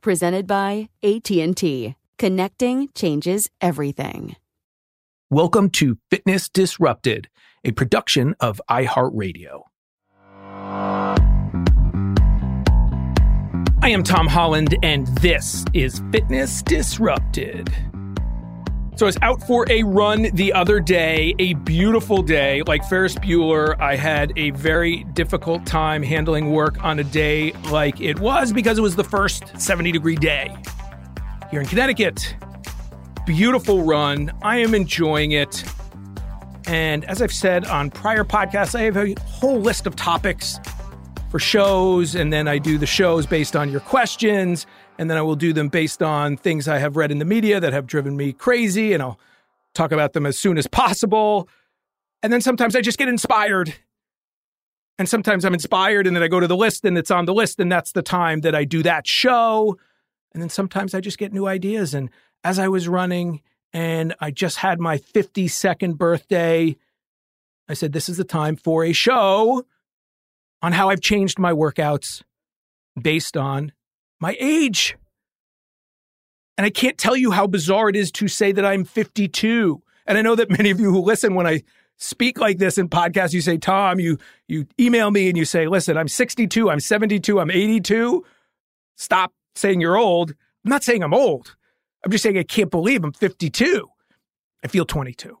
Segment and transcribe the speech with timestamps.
[0.00, 1.94] presented by AT&T.
[2.18, 4.36] Connecting changes everything.
[5.30, 7.28] Welcome to Fitness Disrupted,
[7.64, 9.64] a production of iHeartRadio.
[13.80, 17.72] I am Tom Holland, and this is Fitness Disrupted.
[18.98, 22.64] So I was out for a run the other day, a beautiful day.
[22.66, 28.00] Like Ferris Bueller, I had a very difficult time handling work on a day like
[28.00, 30.52] it was because it was the first 70 degree day
[31.48, 32.34] here in Connecticut.
[33.24, 34.32] Beautiful run.
[34.42, 35.62] I am enjoying it.
[36.66, 40.58] And as I've said on prior podcasts, I have a whole list of topics
[41.30, 44.66] for shows, and then I do the shows based on your questions
[44.98, 47.60] and then I will do them based on things I have read in the media
[47.60, 49.18] that have driven me crazy, and I'll
[49.74, 51.48] talk about them as soon as possible.
[52.22, 53.74] And then sometimes I just get inspired.
[54.98, 57.32] And sometimes I'm inspired, and then I go to the list and it's on the
[57.32, 59.78] list, and that's the time that I do that show.
[60.32, 61.94] And then sometimes I just get new ideas.
[61.94, 62.10] And
[62.42, 63.40] as I was running
[63.72, 66.76] and I just had my 52nd birthday,
[67.68, 69.64] I said, This is the time for a show
[70.60, 72.24] on how I've changed my workouts
[73.00, 73.72] based on
[74.20, 74.96] my age.
[76.56, 79.80] And I can't tell you how bizarre it is to say that I'm 52.
[80.06, 81.62] And I know that many of you who listen when I
[81.98, 84.18] speak like this in podcasts, you say, Tom, you
[84.48, 88.24] you email me and you say, listen, I'm 62, I'm 72, I'm 82.
[88.96, 90.30] Stop saying you're old.
[90.64, 91.54] I'm not saying I'm old.
[92.04, 93.88] I'm just saying I can't believe I'm 52.
[94.64, 95.38] I feel 22.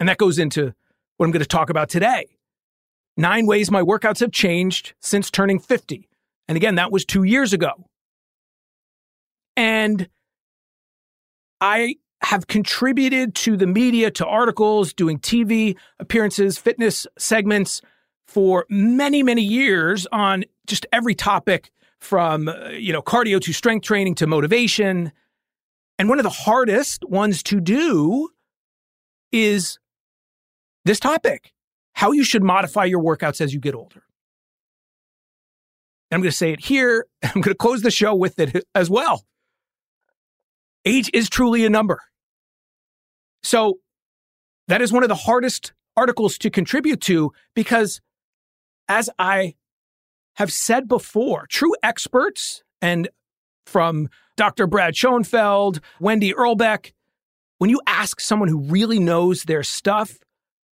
[0.00, 0.74] And that goes into
[1.16, 2.26] what I'm going to talk about today.
[3.16, 6.07] Nine ways my workouts have changed since turning 50.
[6.48, 7.72] And again, that was two years ago.
[9.56, 10.08] And
[11.60, 17.80] I have contributed to the media, to articles, doing TV appearances, fitness segments
[18.26, 21.70] for many, many years on just every topic
[22.00, 25.12] from, uh, you know, cardio to strength training to motivation.
[25.98, 28.30] And one of the hardest ones to do
[29.32, 29.78] is
[30.84, 31.52] this topic
[31.94, 34.02] how you should modify your workouts as you get older.
[36.10, 37.06] I'm going to say it here.
[37.22, 39.24] I'm going to close the show with it as well.
[40.84, 42.00] Age is truly a number.
[43.42, 43.78] So
[44.68, 48.00] that is one of the hardest articles to contribute to because,
[48.88, 49.54] as I
[50.36, 53.08] have said before, true experts and
[53.66, 54.66] from Dr.
[54.66, 56.92] Brad Schoenfeld, Wendy Erlbeck,
[57.58, 60.18] when you ask someone who really knows their stuff,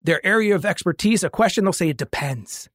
[0.03, 2.69] their area of expertise, a question, they'll say it depends.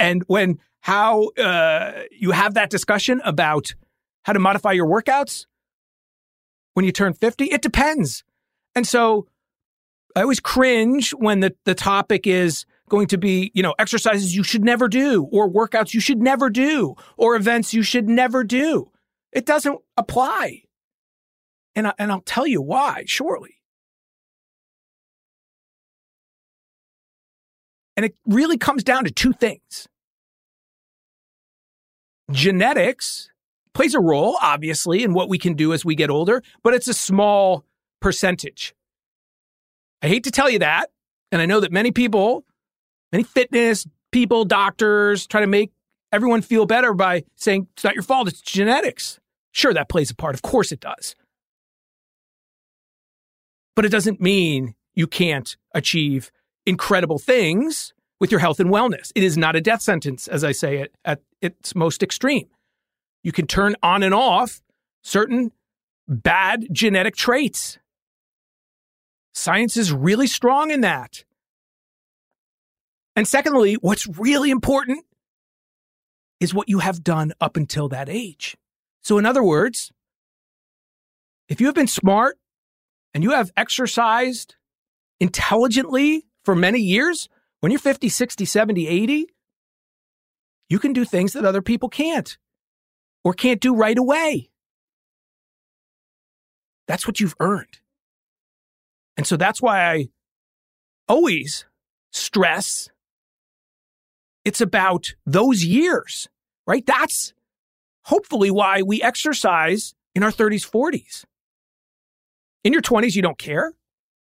[0.00, 3.74] And when how uh, you have that discussion about
[4.22, 5.46] how to modify your workouts
[6.74, 7.44] when you turn 50?
[7.44, 8.24] It depends.
[8.74, 9.28] And so
[10.16, 14.42] I always cringe when the, the topic is going to be, you know, exercises you
[14.42, 18.90] should never do, or workouts you should never do, or events you should never do.
[19.32, 20.62] It doesn't apply.
[21.76, 23.59] And, I, and I'll tell you why shortly.
[28.00, 29.86] And it really comes down to two things.
[32.30, 33.28] Genetics
[33.74, 36.88] plays a role, obviously, in what we can do as we get older, but it's
[36.88, 37.66] a small
[38.00, 38.74] percentage.
[40.00, 40.88] I hate to tell you that.
[41.30, 42.46] And I know that many people,
[43.12, 45.70] many fitness people, doctors, try to make
[46.10, 49.20] everyone feel better by saying it's not your fault, it's genetics.
[49.52, 50.34] Sure, that plays a part.
[50.34, 51.14] Of course it does.
[53.76, 56.30] But it doesn't mean you can't achieve
[56.66, 59.12] incredible things with your health and wellness.
[59.14, 62.48] It is not a death sentence, as I say it at its most extreme.
[63.22, 64.60] You can turn on and off
[65.02, 65.52] certain
[66.06, 67.78] bad genetic traits.
[69.32, 71.24] Science is really strong in that.
[73.16, 75.04] And secondly, what's really important
[76.40, 78.56] is what you have done up until that age.
[79.02, 79.92] So, in other words,
[81.48, 82.38] if you have been smart
[83.12, 84.56] and you have exercised
[85.20, 87.28] intelligently for many years,
[87.60, 89.26] when you're 50, 60, 70, 80,
[90.68, 92.38] you can do things that other people can't
[93.24, 94.50] or can't do right away.
[96.86, 97.80] That's what you've earned.
[99.16, 100.08] And so that's why I
[101.08, 101.66] always
[102.12, 102.88] stress
[104.44, 106.28] it's about those years,
[106.66, 106.84] right?
[106.84, 107.34] That's
[108.04, 111.24] hopefully why we exercise in our 30s, 40s.
[112.64, 113.72] In your 20s, you don't care.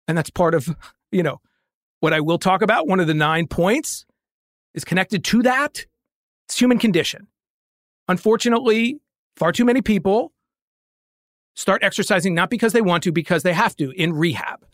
[0.07, 0.75] And that's part of,
[1.13, 1.41] you know,
[2.01, 2.87] what I will talk about.
[2.87, 4.07] One of the nine points
[4.75, 5.85] is connected to that.
[6.47, 7.27] It's human condition.
[8.09, 9.01] Unfortunately,
[9.37, 10.33] far too many people
[11.55, 14.65] start exercising not because they want to, because they have to in rehab.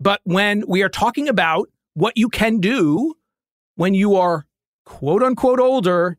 [0.00, 3.14] But when we are talking about what you can do
[3.76, 4.46] when you are
[4.84, 6.18] quote unquote older,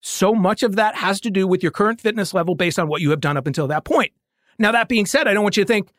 [0.00, 3.00] so much of that has to do with your current fitness level based on what
[3.00, 4.12] you have done up until that point.
[4.58, 5.92] Now, that being said, I don't want you to think,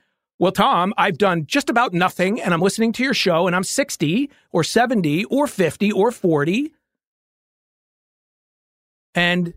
[0.43, 3.63] well, Tom, I've done just about nothing and I'm listening to your show and I'm
[3.63, 6.73] 60 or 70 or 50 or 40
[9.15, 9.53] and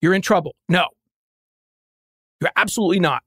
[0.00, 0.54] you're in trouble.
[0.70, 0.86] No,
[2.40, 3.24] you're absolutely not.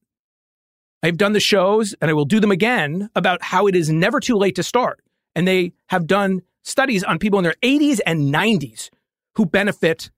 [1.03, 4.19] I've done the shows and I will do them again about how it is never
[4.19, 4.99] too late to start.
[5.35, 8.89] And they have done studies on people in their 80s and 90s
[9.35, 10.09] who benefit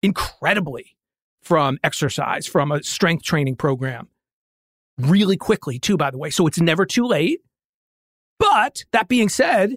[0.00, 0.96] incredibly
[1.42, 4.06] from exercise, from a strength training program
[4.98, 6.30] really quickly, too, by the way.
[6.30, 7.40] So it's never too late.
[8.38, 9.76] But that being said,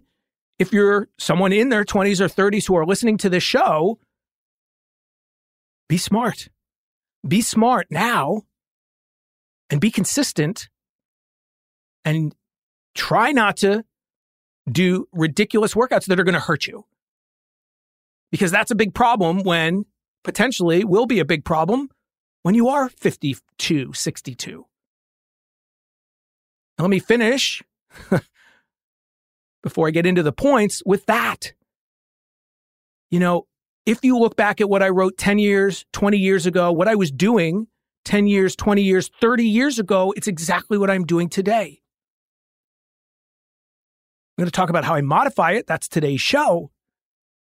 [0.59, 3.99] if you're someone in their 20s or 30s who are listening to this show,
[5.89, 6.49] be smart.
[7.27, 8.43] Be smart now
[9.69, 10.69] and be consistent
[12.05, 12.35] and
[12.95, 13.83] try not to
[14.71, 16.85] do ridiculous workouts that are going to hurt you.
[18.31, 19.85] Because that's a big problem when
[20.23, 21.89] potentially will be a big problem
[22.43, 24.65] when you are 52, 62.
[26.81, 27.61] Let me finish
[29.63, 31.53] before I get into the points with that.
[33.09, 33.45] You know,
[33.85, 36.95] if you look back at what I wrote 10 years, 20 years ago, what I
[36.95, 37.67] was doing
[38.05, 41.81] 10 years, 20 years, 30 years ago, it's exactly what I'm doing today.
[44.37, 45.67] I'm going to talk about how I modify it.
[45.67, 46.71] That's today's show.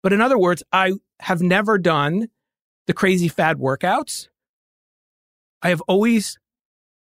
[0.02, 2.30] But in other words, I have never done
[2.88, 4.30] the crazy fad workouts.
[5.62, 6.38] I have always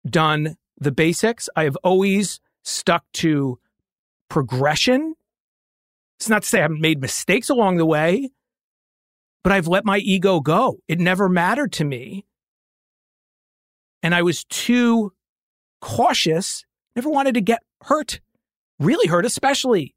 [0.07, 1.49] done the basics.
[1.55, 3.59] I have always stuck to
[4.29, 5.15] progression.
[6.19, 8.29] It's not to say I haven't made mistakes along the way,
[9.43, 10.79] but I've let my ego go.
[10.87, 12.25] It never mattered to me.
[14.01, 15.13] And I was too
[15.81, 18.19] cautious, never wanted to get hurt
[18.79, 19.93] really hurt, especially.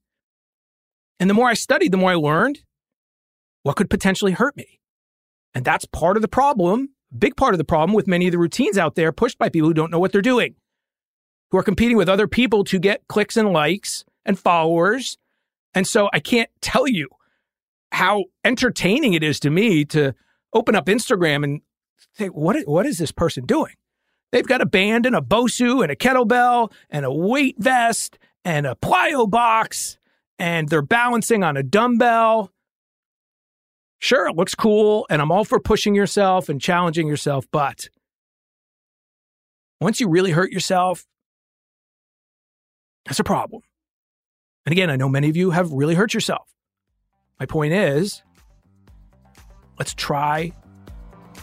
[1.19, 2.61] And the more I studied, the more I learned
[3.63, 4.81] what could potentially hurt me.
[5.55, 8.39] And that's part of the problem, big part of the problem with many of the
[8.39, 10.57] routines out there pushed by people who don't know what they're doing,
[11.53, 15.19] who are competing with other people to get clicks and likes and followers.
[15.75, 17.09] And so I can't tell you
[17.93, 20.15] how entertaining it is to me to
[20.55, 21.61] open up Instagram and
[22.15, 23.75] say, what, what is this person doing?
[24.33, 28.67] They've got a band and a Bosu and a kettlebell and a weight vest and
[28.67, 29.99] a plyo box
[30.39, 32.51] and they're balancing on a dumbbell.
[33.99, 37.91] Sure, it looks cool and I'm all for pushing yourself and challenging yourself, but
[39.83, 41.05] once you really hurt yourself,
[43.05, 43.63] that's a problem.
[44.65, 46.49] And again, I know many of you have really hurt yourself.
[47.41, 48.23] My point is,
[49.79, 50.53] let's try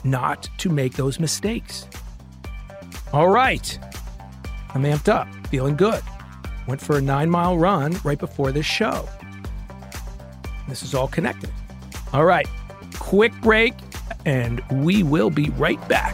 [0.03, 1.87] not to make those mistakes.
[3.11, 3.77] All right.
[4.73, 6.03] I'm amped up, feeling good
[6.69, 9.09] went for a nine mile run right before this show.
[10.69, 11.49] This is all connected.
[12.13, 12.47] All right,
[12.99, 13.73] quick break.
[14.25, 16.13] and we will be right back.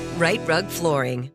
[0.17, 1.31] RiteRug Flooring.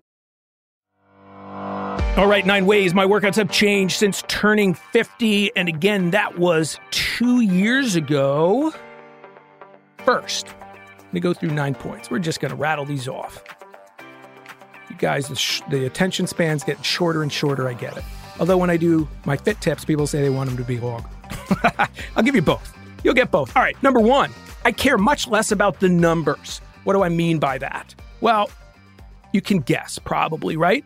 [2.16, 5.54] All right, nine ways my workouts have changed since turning 50.
[5.54, 8.73] And again, that was two years ago.
[9.99, 10.54] First,
[10.99, 12.11] let me go through nine points.
[12.11, 13.45] We're just going to rattle these off.
[14.88, 17.68] You guys, the, sh- the attention span's getting shorter and shorter.
[17.68, 18.04] I get it.
[18.40, 21.04] Although when I do my fit tips, people say they want them to be long.
[22.16, 22.73] I'll give you both.
[23.04, 23.54] You'll get both.
[23.56, 24.30] All right, number one,
[24.64, 26.61] I care much less about the numbers.
[26.85, 27.95] What do I mean by that?
[28.21, 28.49] Well,
[29.37, 30.85] you can guess, probably, right?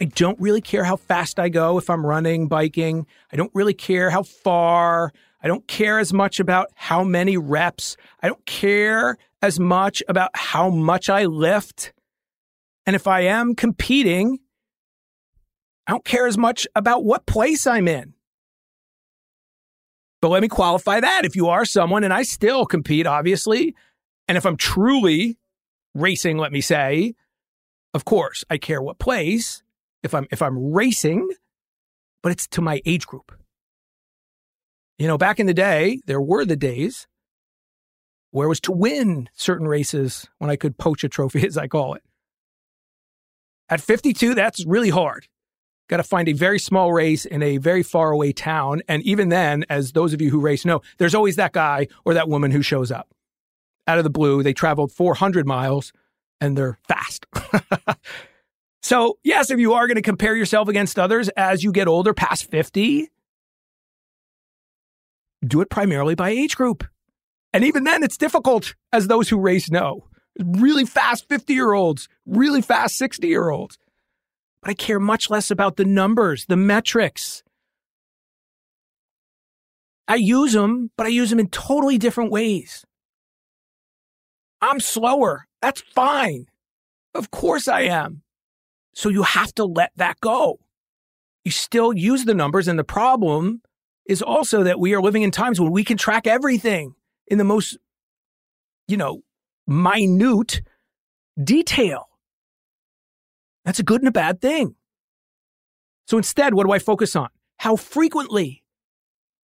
[0.00, 3.06] I don't really care how fast I go if I'm running, biking.
[3.30, 5.12] I don't really care how far.
[5.42, 7.98] I don't care as much about how many reps.
[8.22, 11.92] I don't care as much about how much I lift.
[12.86, 14.38] And if I am competing,
[15.86, 18.14] I don't care as much about what place I'm in.
[20.22, 21.26] But let me qualify that.
[21.26, 23.74] If you are someone, and I still compete, obviously,
[24.26, 25.38] and if I'm truly
[25.94, 27.14] racing, let me say,
[27.94, 29.62] of course, I care what place
[30.02, 31.28] if I'm if I'm racing,
[32.22, 33.32] but it's to my age group.
[34.98, 37.06] You know, back in the day, there were the days
[38.32, 41.66] where it was to win certain races when I could poach a trophy, as I
[41.66, 42.02] call it.
[43.68, 45.26] At 52, that's really hard.
[45.88, 48.82] Got to find a very small race in a very far away town.
[48.88, 52.14] And even then, as those of you who race know, there's always that guy or
[52.14, 53.12] that woman who shows up
[53.86, 54.42] out of the blue.
[54.42, 55.92] They traveled 400 miles
[56.40, 57.26] and they're fast.
[58.82, 62.14] so, yes, if you are going to compare yourself against others as you get older,
[62.14, 63.08] past 50,
[65.46, 66.84] do it primarily by age group.
[67.52, 70.06] And even then, it's difficult, as those who race know.
[70.38, 73.78] Really fast 50 year olds, really fast 60 year olds.
[74.62, 77.42] But I care much less about the numbers, the metrics.
[80.06, 82.84] I use them, but I use them in totally different ways.
[84.60, 85.46] I'm slower.
[85.62, 86.46] That's fine.
[87.14, 88.22] Of course I am.
[88.94, 90.60] So you have to let that go.
[91.44, 92.68] You still use the numbers.
[92.68, 93.62] And the problem
[94.06, 96.94] is also that we are living in times when we can track everything
[97.26, 97.78] in the most,
[98.88, 99.22] you know,
[99.66, 100.62] minute
[101.42, 102.08] detail.
[103.64, 104.74] That's a good and a bad thing.
[106.06, 107.28] So instead, what do I focus on?
[107.60, 108.64] how frequently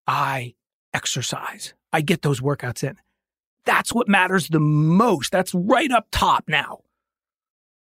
[0.07, 0.55] I
[0.95, 1.75] exercise.
[1.93, 2.97] I get those workouts in.
[3.67, 5.33] That's what matters the most.
[5.33, 6.81] That's right up top now.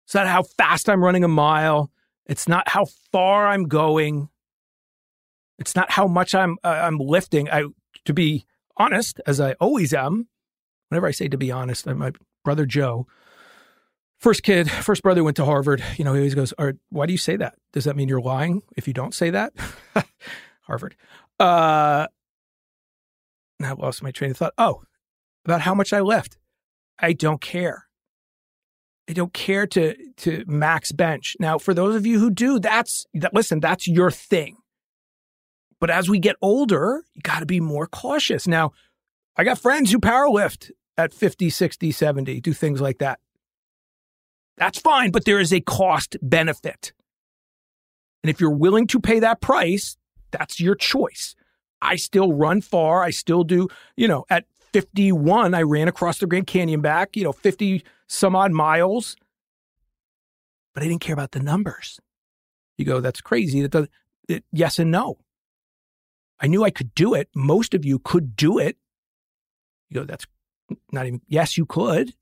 [0.05, 1.91] It's not how fast I'm running a mile.
[2.25, 4.29] It's not how far I'm going.
[5.60, 7.50] It's not how much I'm uh, I'm lifting.
[7.50, 7.65] I
[8.05, 8.46] to be
[8.77, 10.27] honest, as I always am.
[10.89, 12.12] Whenever I say to be honest, my
[12.44, 13.08] brother Joe,
[14.20, 15.84] first kid, first brother went to Harvard.
[15.98, 16.53] You know, he always goes,
[16.89, 17.55] "Why do you say that?
[17.74, 19.53] Does that mean you're lying if you don't say that?"
[20.62, 20.96] Harvard.
[21.39, 22.08] Uh,
[23.62, 24.53] I lost my train of thought.
[24.58, 24.84] Oh,
[25.46, 26.38] about how much I lift.
[27.00, 27.86] I don't care.
[29.08, 31.36] I don't care to to max bench.
[31.40, 34.58] Now, for those of you who do, that's that listen, that's your thing.
[35.80, 38.48] But as we get older, you got to be more cautious.
[38.48, 38.72] Now,
[39.38, 43.20] I got friends who power lift at 50, 60, 70, do things like that.
[44.58, 46.94] That's fine, but there is a cost benefit.
[48.24, 49.98] And if you're willing to pay that price,
[50.32, 51.36] that's your choice.
[51.82, 53.04] I still run far.
[53.04, 57.24] I still do, you know, at 51, I ran across the Grand Canyon back, you
[57.24, 59.15] know, 50 some odd miles.
[60.74, 61.98] But I didn't care about the numbers.
[62.77, 63.62] You go, that's crazy.
[63.62, 63.88] That does
[64.27, 65.17] it, yes and no.
[66.41, 67.29] I knew I could do it.
[67.34, 68.75] Most of you could do it.
[69.88, 70.25] You go, that's
[70.91, 72.13] not even, yes, you could.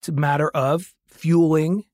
[0.00, 1.84] It's a matter of fueling.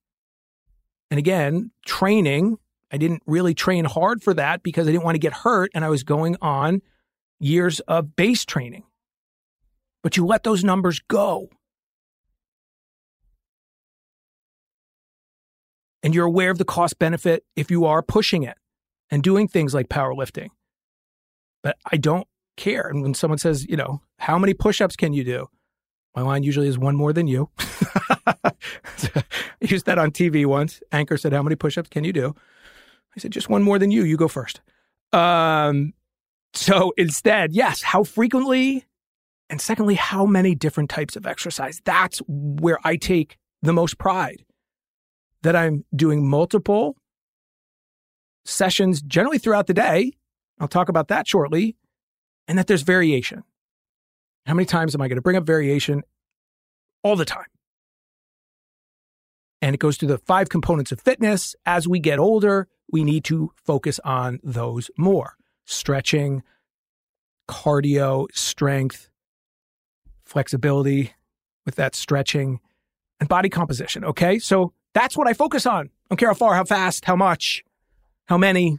[1.10, 2.56] And again, training.
[2.90, 5.72] I didn't really train hard for that because I didn't want to get hurt.
[5.74, 6.80] And I was going on
[7.38, 8.84] years of base training
[10.06, 11.48] but you let those numbers go.
[16.04, 18.56] And you're aware of the cost benefit if you are pushing it
[19.10, 20.50] and doing things like powerlifting.
[21.64, 22.86] But I don't care.
[22.86, 25.48] And when someone says, you know, how many push ups can you do?
[26.14, 27.50] My line usually is one more than you.
[28.28, 28.52] I
[29.60, 30.80] used that on TV once.
[30.92, 32.32] Anchor said, How many push ups can you do?
[33.16, 34.04] I said, Just one more than you.
[34.04, 34.60] You go first.
[35.12, 35.94] Um,
[36.54, 38.86] so instead, yes, how frequently
[39.48, 41.80] and secondly, how many different types of exercise?
[41.84, 44.44] That's where I take the most pride
[45.42, 46.97] that I'm doing multiple
[48.44, 50.12] sessions generally throughout the day.
[50.58, 51.76] I'll talk about that shortly.
[52.49, 53.42] And that there's variation.
[54.47, 56.02] How many times am I going to bring up variation?
[57.02, 57.47] All the time.
[59.60, 61.56] And it goes to the five components of fitness.
[61.64, 66.44] As we get older, we need to focus on those more stretching,
[67.49, 69.08] cardio, strength,
[70.26, 71.15] flexibility,
[71.65, 72.60] with that stretching,
[73.19, 74.04] and body composition.
[74.04, 74.39] Okay.
[74.39, 75.86] So that's what I focus on.
[75.86, 77.65] I don't care how far, how fast, how much,
[78.26, 78.78] how many.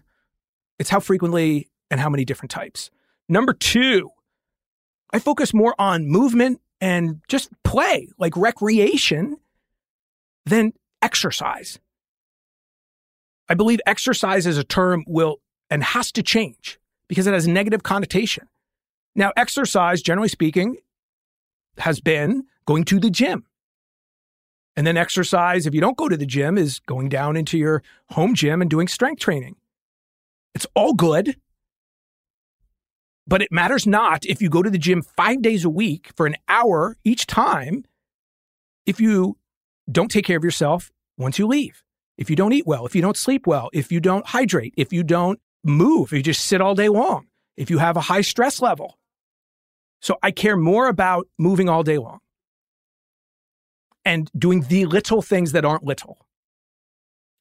[0.79, 2.91] It's how frequently and how many different types.
[3.27, 4.11] Number two,
[5.11, 9.37] I focus more on movement and just play, like recreation,
[10.45, 11.79] than exercise.
[13.49, 15.37] I believe exercise as a term will
[15.69, 18.47] and has to change because it has a negative connotation.
[19.15, 20.77] Now, exercise, generally speaking,
[21.79, 23.45] has been going to the gym.
[24.75, 27.81] And then exercise, if you don't go to the gym, is going down into your
[28.11, 29.55] home gym and doing strength training.
[30.53, 31.35] It's all good.
[33.25, 36.25] But it matters not if you go to the gym five days a week for
[36.27, 37.83] an hour each time
[38.85, 39.37] if you
[39.91, 41.83] don't take care of yourself once you leave,
[42.17, 44.93] if you don't eat well, if you don't sleep well, if you don't hydrate, if
[44.93, 48.21] you don't move, if you just sit all day long, if you have a high
[48.21, 48.97] stress level.
[50.01, 52.19] So I care more about moving all day long
[54.05, 56.25] and doing the little things that aren't little.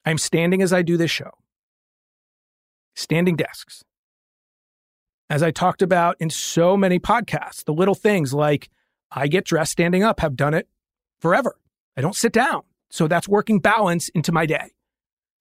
[0.05, 1.31] I'm standing as I do this show,
[2.95, 3.83] standing desks.
[5.29, 8.69] As I talked about in so many podcasts, the little things like
[9.11, 10.67] I get dressed standing up, have done it
[11.19, 11.57] forever.
[11.95, 12.63] I don't sit down.
[12.89, 14.71] So that's working balance into my day.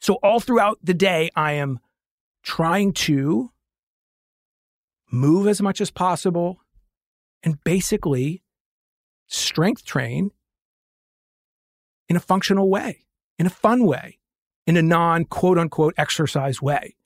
[0.00, 1.78] So all throughout the day, I am
[2.42, 3.50] trying to
[5.10, 6.60] move as much as possible,
[7.46, 8.42] and basically
[9.28, 10.32] strength train
[12.08, 13.06] in a functional way,
[13.38, 14.18] in a fun way,
[14.66, 16.96] in a non quote unquote exercise way.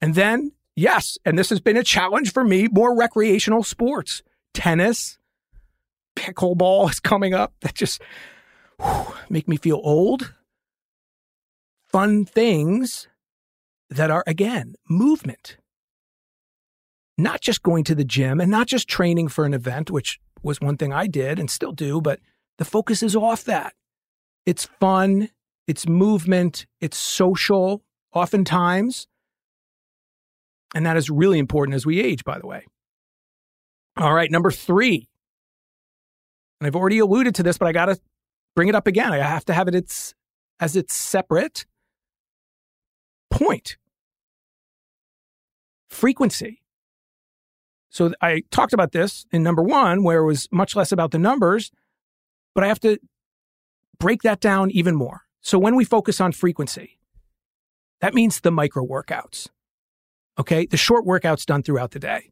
[0.00, 5.18] And then, yes, and this has been a challenge for me, more recreational sports, tennis,
[6.14, 8.02] pickleball is coming up that just
[8.80, 10.34] whew, make me feel old.
[11.88, 13.08] Fun things
[13.88, 15.56] that are, again, movement
[17.18, 20.60] not just going to the gym and not just training for an event, which was
[20.60, 22.20] one thing I did and still do, but
[22.58, 23.74] the focus is off that.
[24.46, 25.28] It's fun,
[25.66, 27.82] it's movement, it's social,
[28.14, 29.08] oftentimes.
[30.74, 32.64] And that is really important as we age, by the way.
[33.96, 35.08] All right, number three.
[36.60, 37.98] And I've already alluded to this, but I got to
[38.54, 39.12] bring it up again.
[39.12, 40.14] I have to have it its,
[40.60, 41.66] as its separate
[43.30, 43.76] point.
[45.90, 46.62] frequency.
[47.90, 51.18] So I talked about this in number one, where it was much less about the
[51.18, 51.70] numbers,
[52.54, 52.98] but I have to
[53.98, 55.22] break that down even more.
[55.40, 56.98] So when we focus on frequency,
[58.00, 59.48] that means the micro workouts.
[60.38, 60.66] Okay.
[60.66, 62.30] The short workouts done throughout the day.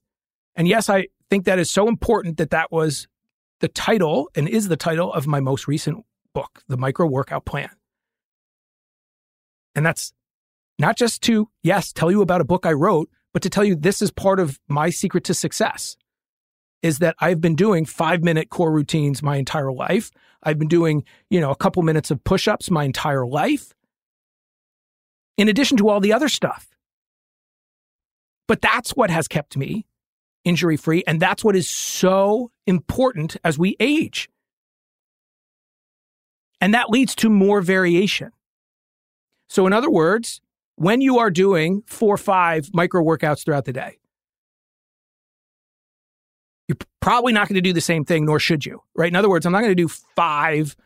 [0.54, 3.08] And yes, I think that is so important that that was
[3.60, 7.70] the title and is the title of my most recent book, The Micro Workout Plan.
[9.74, 10.12] And that's
[10.78, 13.74] not just to, yes, tell you about a book I wrote, but to tell you
[13.76, 15.98] this is part of my secret to success
[16.80, 20.10] is that I've been doing five minute core routines my entire life.
[20.42, 23.74] I've been doing, you know, a couple minutes of push ups my entire life,
[25.36, 26.66] in addition to all the other stuff.
[28.48, 29.84] But that's what has kept me
[30.44, 31.04] injury free.
[31.06, 34.30] And that's what is so important as we age.
[36.58, 38.30] And that leads to more variation.
[39.50, 40.40] So, in other words,
[40.76, 43.98] when you are doing four or five micro workouts throughout the day,
[46.68, 49.08] you're probably not going to do the same thing, nor should you, right?
[49.08, 50.76] In other words, I'm not going to do five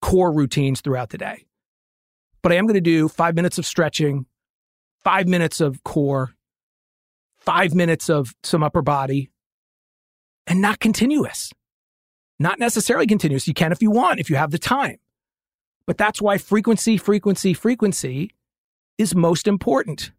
[0.00, 1.46] core routines throughout the day,
[2.42, 4.26] but I am going to do five minutes of stretching,
[5.04, 6.34] five minutes of core,
[7.36, 9.30] five minutes of some upper body,
[10.46, 11.52] and not continuous.
[12.38, 13.48] Not necessarily continuous.
[13.48, 14.98] You can if you want, if you have the time.
[15.86, 18.30] But that's why frequency, frequency, frequency
[18.98, 20.12] is most important.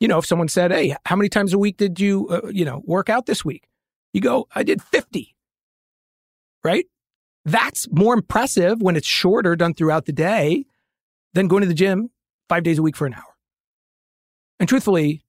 [0.00, 2.64] You know, if someone said, Hey, how many times a week did you, uh, you
[2.64, 3.68] know, work out this week?
[4.12, 5.34] You go, I did 50,
[6.64, 6.86] right?
[7.44, 10.64] That's more impressive when it's shorter, done throughout the day,
[11.34, 12.10] than going to the gym
[12.48, 13.36] five days a week for an hour.
[14.58, 15.22] And truthfully,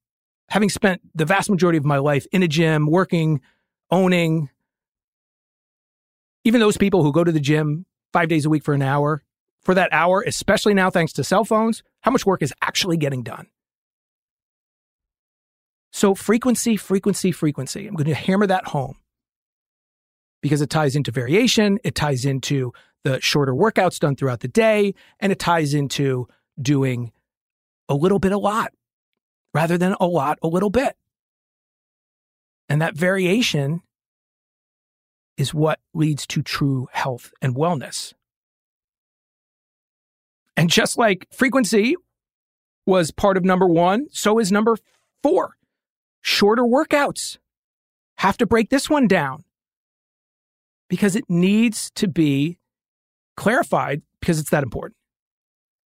[0.50, 3.42] having spent the vast majority of my life in a gym, working,
[3.92, 4.50] owning,
[6.44, 9.22] even those people who go to the gym five days a week for an hour,
[9.62, 13.22] for that hour, especially now thanks to cell phones, how much work is actually getting
[13.22, 13.48] done?
[15.92, 17.86] So, frequency, frequency, frequency.
[17.86, 18.96] I'm going to hammer that home
[20.42, 22.72] because it ties into variation, it ties into
[23.04, 26.30] the shorter workouts done throughout the day, and it ties into
[26.62, 27.12] doing
[27.90, 28.72] a little bit a lot
[29.54, 30.96] rather than a lot a little bit.
[32.70, 33.82] And that variation
[35.36, 38.14] is what leads to true health and wellness.
[40.58, 41.96] And just like frequency
[42.88, 44.76] was part of number one, so is number
[45.22, 45.58] four
[46.22, 47.38] shorter workouts.
[48.18, 49.44] Have to break this one down
[50.90, 52.58] because it needs to be
[53.36, 54.96] clarified because it's that important.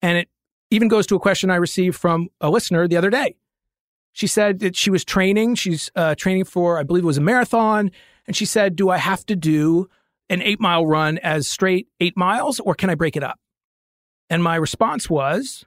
[0.02, 0.28] And it
[0.70, 3.36] even goes to a question I received from a listener the other day.
[4.12, 5.54] She said that she was training.
[5.54, 7.92] She's uh, training for, I believe it was a marathon.
[8.26, 9.88] And she said, Do I have to do
[10.28, 13.38] an eight mile run as straight eight miles or can I break it up?
[14.28, 15.64] And my response was,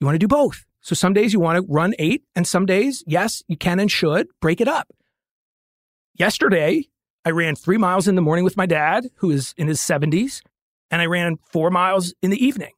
[0.00, 0.64] You want to do both.
[0.82, 3.90] So some days you want to run eight, and some days, yes, you can and
[3.90, 4.88] should break it up.
[6.14, 6.88] Yesterday,
[7.24, 10.40] I ran three miles in the morning with my dad, who is in his 70s,
[10.90, 12.72] and I ran four miles in the evening.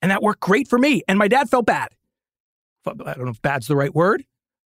[0.00, 1.02] And that worked great for me.
[1.08, 1.88] And my dad felt bad.
[2.86, 4.24] I don't know if bad's the right word,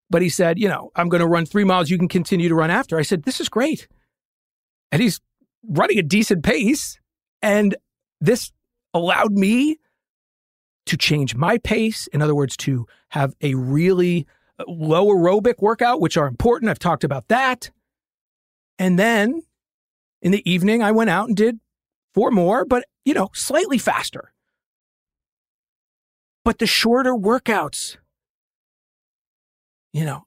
[0.09, 1.89] but he said, you know, I'm going to run three miles.
[1.89, 2.97] You can continue to run after.
[2.97, 3.87] I said, this is great.
[4.91, 5.21] And he's
[5.67, 6.99] running a decent pace.
[7.41, 7.75] And
[8.19, 8.51] this
[8.97, 9.77] allowed me
[10.87, 12.07] to change my pace.
[12.07, 14.25] In other words, to have a really
[14.59, 16.69] uh, low aerobic workout, which are important.
[16.69, 17.71] I've talked about that.
[18.79, 19.43] And then
[20.21, 21.59] in the evening, I went out and did
[22.13, 24.33] four more, but, you know, slightly faster.
[26.43, 27.97] But the shorter workouts,
[29.91, 30.23] you know,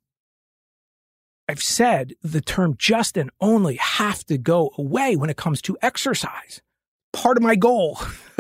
[1.48, 5.76] I've said the term just and only have to go away when it comes to
[5.83, 6.61] exercise.
[7.12, 7.96] Part of my goal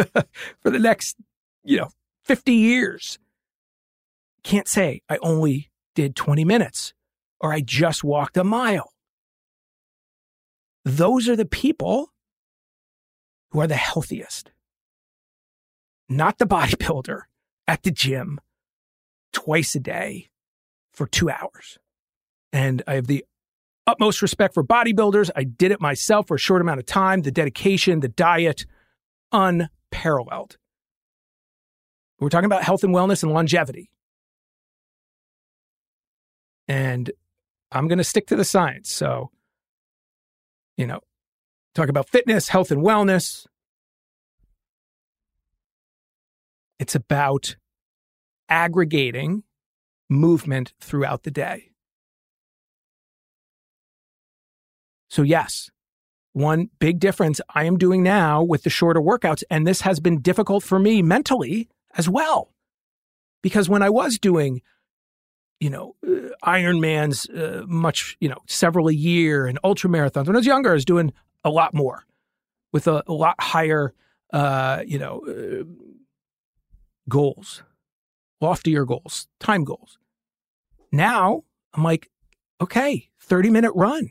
[0.60, 1.16] for the next,
[1.64, 1.90] you know,
[2.24, 3.18] 50 years.
[4.42, 6.94] Can't say I only did 20 minutes
[7.40, 8.92] or I just walked a mile.
[10.84, 12.12] Those are the people
[13.50, 14.50] who are the healthiest,
[16.08, 17.22] not the bodybuilder
[17.66, 18.40] at the gym
[19.32, 20.30] twice a day
[20.92, 21.78] for two hours.
[22.52, 23.24] And I have the
[23.86, 25.30] utmost respect for bodybuilders.
[25.34, 27.22] I did it myself for a short amount of time.
[27.22, 28.66] The dedication, the diet,
[29.32, 30.56] unparalleled.
[32.18, 33.90] We're talking about health and wellness and longevity.
[36.68, 37.10] And
[37.72, 38.92] I'm going to stick to the science.
[38.92, 39.30] So,
[40.76, 41.00] you know,
[41.74, 43.46] talk about fitness, health, and wellness.
[46.78, 47.56] It's about
[48.48, 49.44] aggregating
[50.08, 51.69] movement throughout the day.
[55.10, 55.70] So, yes,
[56.32, 60.22] one big difference I am doing now with the shorter workouts, and this has been
[60.22, 62.52] difficult for me mentally as well.
[63.42, 64.62] Because when I was doing
[65.60, 70.26] you know, uh, Ironmans, uh, much, you know, several a year and ultra marathons.
[70.26, 71.12] When I was younger, I was doing
[71.44, 72.04] a lot more
[72.72, 73.92] with a, a lot higher,
[74.32, 75.64] uh, you know, uh,
[77.08, 77.62] goals,
[78.40, 79.98] loftier goals, time goals.
[80.90, 81.44] Now
[81.74, 82.10] I'm like,
[82.60, 84.10] okay, 30 minute run.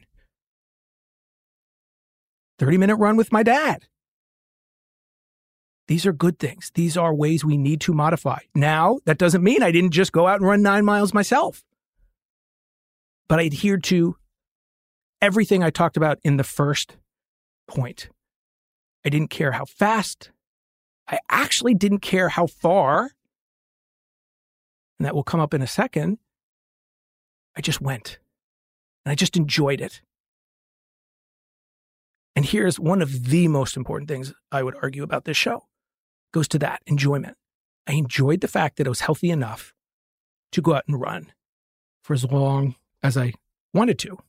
[2.59, 3.85] 30 minute run with my dad.
[5.87, 6.71] These are good things.
[6.75, 8.39] These are ways we need to modify.
[8.53, 11.63] Now, that doesn't mean I didn't just go out and run nine miles myself,
[13.27, 14.15] but I adhered to
[15.19, 16.97] everything I talked about in the first
[17.67, 18.09] point.
[19.03, 20.31] I didn't care how fast.
[21.07, 23.11] I actually didn't care how far.
[24.99, 26.19] And that will come up in a second.
[27.57, 28.19] I just went
[29.05, 30.01] and I just enjoyed it.
[32.39, 35.65] And here's one of the most important things I would argue about this show
[36.32, 37.36] goes to that enjoyment.
[37.86, 39.73] I enjoyed the fact that I was healthy enough
[40.54, 41.34] to go out and run
[42.02, 43.34] for as long as I
[43.73, 44.19] wanted to.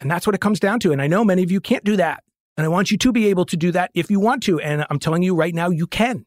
[0.00, 0.92] And that's what it comes down to.
[0.92, 2.22] And I know many of you can't do that.
[2.56, 4.60] And I want you to be able to do that if you want to.
[4.60, 6.26] And I'm telling you right now, you can.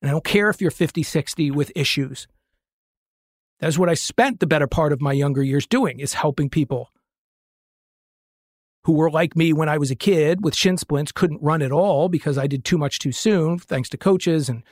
[0.00, 2.26] And I don't care if you're 50, 60 with issues.
[3.60, 6.50] That is what I spent the better part of my younger years doing is helping
[6.50, 6.90] people
[8.84, 11.72] who were like me when I was a kid with shin splints, couldn't run at
[11.72, 14.62] all because I did too much too soon, thanks to coaches and,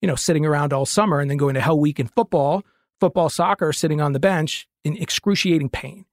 [0.00, 2.64] you know, sitting around all summer and then going to hell week in football,
[2.98, 6.06] football, soccer, sitting on the bench in excruciating pain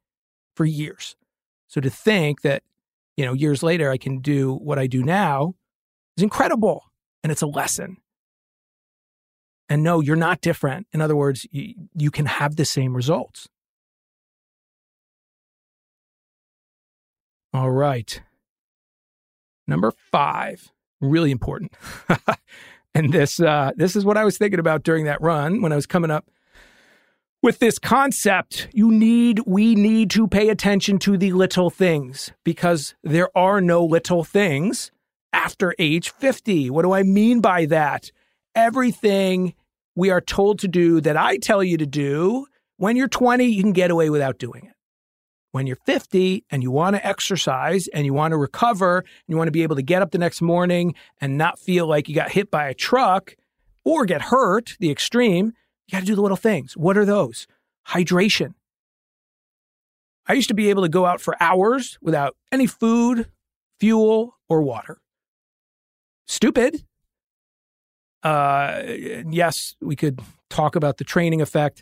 [0.55, 1.15] for years.
[1.67, 2.63] So to think that,
[3.15, 5.55] you know, years later I can do what I do now
[6.17, 6.83] is incredible.
[7.23, 7.97] And it's a lesson.
[9.67, 10.85] And no, you're not different.
[10.93, 13.47] In other words, you, you can have the same results.
[17.55, 18.21] All right.
[19.65, 21.71] Number five, really important.
[22.93, 25.77] and this uh, this is what I was thinking about during that run when I
[25.77, 26.29] was coming up
[27.41, 28.67] with this concept.
[28.73, 33.85] You need, we need to pay attention to the little things because there are no
[33.85, 34.91] little things
[35.31, 36.69] after age 50.
[36.71, 38.11] What do I mean by that?
[38.53, 39.53] Everything
[39.95, 43.63] we are told to do that I tell you to do, when you're 20, you
[43.63, 44.74] can get away without doing it
[45.55, 49.37] when you're 50 and you want to exercise and you want to recover and you
[49.37, 52.13] want to be able to get up the next morning and not feel like you
[52.13, 53.37] got hit by a truck
[53.85, 55.53] or get hurt, the extreme,
[55.87, 56.75] you got to do the little things.
[56.75, 57.47] What are those?
[57.87, 58.53] Hydration.
[60.27, 63.29] I used to be able to go out for hours without any food,
[63.79, 64.99] fuel, or water.
[66.27, 66.83] Stupid.
[68.23, 68.81] Uh,
[69.29, 71.81] yes, we could talk about the training effect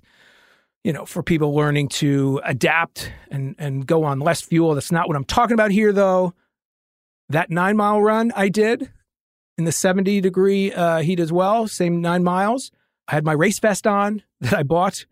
[0.83, 4.75] you know, for people learning to adapt and, and go on less fuel.
[4.75, 6.33] That's not what I'm talking about here, though.
[7.29, 8.91] That nine mile run I did
[9.57, 12.71] in the 70 degree uh, heat as well, same nine miles.
[13.07, 15.05] I had my race vest on that I bought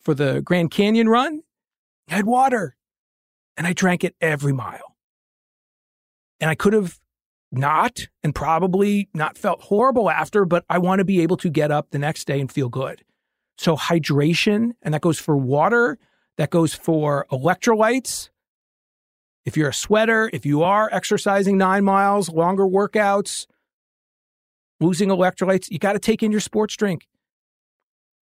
[0.00, 1.42] for the Grand Canyon run.
[2.08, 2.76] I had water
[3.56, 4.96] and I drank it every mile.
[6.40, 7.00] And I could have
[7.50, 11.70] not and probably not felt horrible after, but I want to be able to get
[11.70, 13.02] up the next day and feel good.
[13.58, 15.98] So hydration, and that goes for water,
[16.36, 18.30] that goes for electrolytes.
[19.44, 23.46] If you're a sweater, if you are exercising nine miles, longer workouts,
[24.78, 27.08] losing electrolytes, you got to take in your sports drink.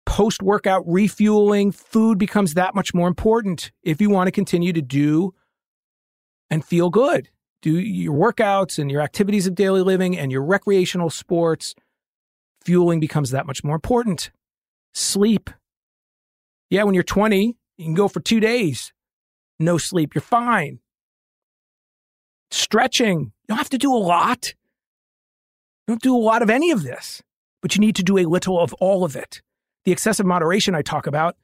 [0.06, 4.82] Post workout refueling, food becomes that much more important if you want to continue to
[4.82, 5.34] do
[6.50, 7.30] and feel good.
[7.62, 11.74] Do your workouts and your activities of daily living and your recreational sports.
[12.64, 14.30] Fueling becomes that much more important.
[14.94, 15.50] Sleep.
[16.70, 18.92] Yeah, when you're 20, you can go for two days.
[19.58, 20.14] No sleep.
[20.14, 20.80] You're fine.
[22.50, 23.20] Stretching.
[23.20, 24.54] You don't have to do a lot.
[25.86, 27.22] You don't do a lot of any of this,
[27.60, 29.42] but you need to do a little of all of it.
[29.84, 31.36] The excessive moderation I talk about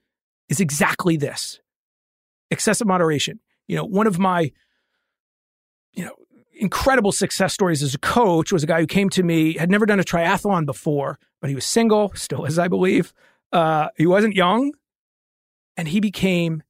[0.49, 1.61] is exactly this
[2.51, 3.41] excessive moderation.
[3.69, 4.51] You know, one of my,
[5.93, 6.15] you know,
[6.53, 9.87] incredible success stories as a coach was a guy who came to me, had never
[9.87, 13.13] done a triathlon before, but he was single, still is, I believe.
[13.53, 14.73] Uh, he wasn't young,
[15.77, 16.63] and he became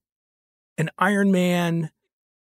[0.79, 1.91] an Ironman,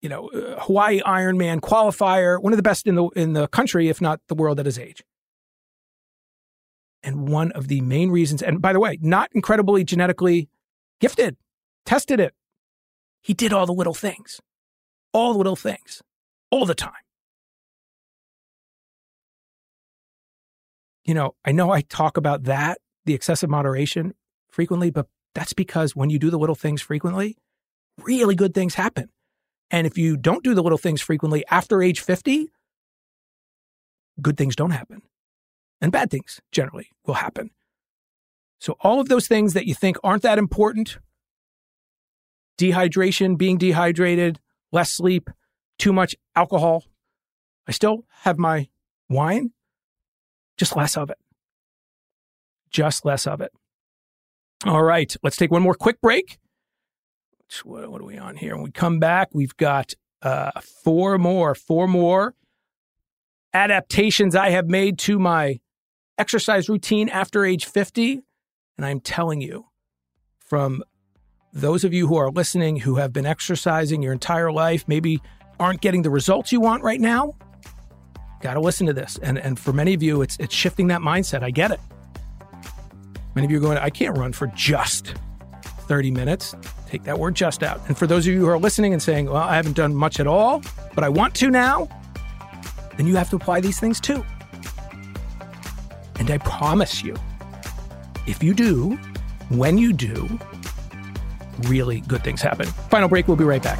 [0.02, 3.90] you know, uh, Hawaii Ironman qualifier, one of the best in the in the country,
[3.90, 5.04] if not the world, at his age.
[7.04, 10.50] And one of the main reasons, and by the way, not incredibly genetically
[11.00, 11.38] gifted,
[11.86, 12.34] tested it.
[13.22, 14.42] He did all the little things,
[15.14, 16.02] all the little things,
[16.52, 16.94] all the time.
[21.04, 24.14] You know, I know I talk about that, the excessive moderation,
[24.50, 27.38] frequently, but that's because when you do the little things frequently,
[27.98, 29.10] really good things happen.
[29.72, 32.50] And if you don't do the little things frequently after age 50,
[34.22, 35.02] good things don't happen.
[35.82, 37.52] And bad things generally will happen.
[38.60, 40.98] So, all of those things that you think aren't that important
[42.58, 44.40] dehydration, being dehydrated,
[44.72, 45.30] less sleep,
[45.78, 46.84] too much alcohol.
[47.68, 48.68] I still have my
[49.08, 49.52] wine,
[50.58, 51.18] just less of it.
[52.70, 53.54] Just less of it.
[54.66, 56.38] All right, let's take one more quick break.
[57.64, 58.56] What, are we on here?
[58.56, 60.52] When we come back, we've got uh,
[60.84, 62.36] four more, four more
[63.54, 65.60] adaptations I have made to my
[66.18, 68.22] exercise routine after age 50.
[68.78, 69.66] And I'm telling you,
[70.40, 70.84] from
[71.54, 75.22] those of you who are listening who have been exercising your entire life, maybe
[75.60, 77.34] aren't getting the results you want right now,
[78.42, 79.18] got to listen to this.
[79.24, 81.44] And, and for many of you, it's, it's shifting that mindset.
[81.44, 81.80] I get it.
[83.36, 85.14] Many of you are going, I can't run for just
[85.82, 86.56] 30 minutes.
[86.88, 87.82] Take that word just out.
[87.88, 90.20] And for those of you who are listening and saying, well, I haven't done much
[90.20, 90.62] at all,
[90.96, 91.88] but I want to now,
[92.98, 94.26] then you have to apply these things too.
[96.20, 97.16] And I promise you,
[98.28, 98.98] if you do,
[99.50, 100.40] when you do,
[101.64, 102.66] really good things happen.
[102.66, 103.80] Final break, we'll be right back.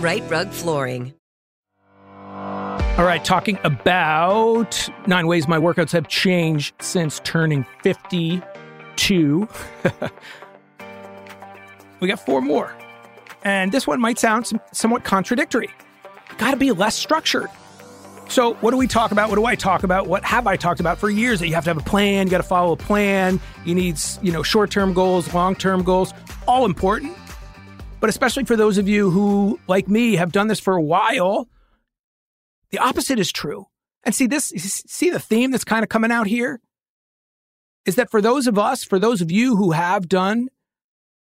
[0.00, 1.14] RiteRug Flooring.
[2.98, 8.42] All right, talking about nine ways my workouts have changed since turning 52.
[12.00, 12.74] we got four more.
[13.42, 15.70] And this one might sound somewhat contradictory.
[16.36, 17.48] Got to be less structured.
[18.28, 19.28] So, what do we talk about?
[19.28, 20.06] What do I talk about?
[20.06, 21.40] What have I talked about for years?
[21.40, 23.40] That you have to have a plan, you got to follow a plan.
[23.64, 26.14] You need, you know, short-term goals, long-term goals,
[26.46, 27.16] all important.
[28.00, 31.48] But especially for those of you who, like me, have done this for a while,
[32.70, 33.66] the opposite is true.
[34.02, 36.60] And see this, see the theme that's kind of coming out here
[37.84, 40.48] is that for those of us, for those of you who have done,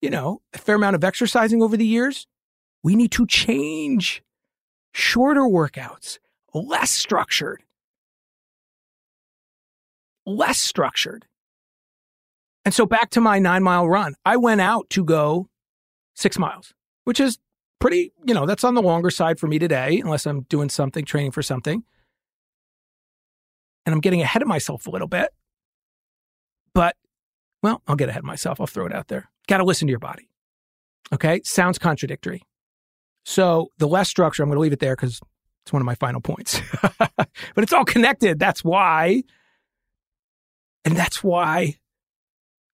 [0.00, 2.26] you know, a fair amount of exercising over the years,
[2.82, 4.22] we need to change
[4.92, 6.18] shorter workouts
[6.54, 7.62] less structured.
[10.24, 11.26] Less structured.
[12.64, 15.48] And so back to my nine mile run, I went out to go
[16.18, 17.38] six miles, which is
[17.78, 21.04] pretty, you know, that's on the longer side for me today, unless I'm doing something,
[21.04, 21.84] training for something.
[23.86, 25.30] And I'm getting ahead of myself a little bit.
[26.74, 26.96] But,
[27.62, 28.60] well, I'll get ahead of myself.
[28.60, 29.30] I'll throw it out there.
[29.46, 30.28] Got to listen to your body.
[31.12, 31.40] Okay.
[31.44, 32.42] Sounds contradictory.
[33.24, 35.20] So the less structure, I'm going to leave it there because
[35.62, 36.60] It's one of my final points.
[36.98, 38.38] but it's all connected.
[38.38, 39.22] That's why.
[40.84, 41.76] And that's why